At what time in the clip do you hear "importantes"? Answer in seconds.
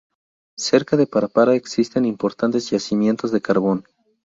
2.05-2.71